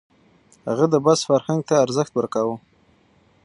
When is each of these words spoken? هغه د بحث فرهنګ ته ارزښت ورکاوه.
هغه 0.69 0.85
د 0.89 0.95
بحث 1.05 1.21
فرهنګ 1.29 1.61
ته 1.69 1.73
ارزښت 1.85 2.11
ورکاوه. 2.15 2.55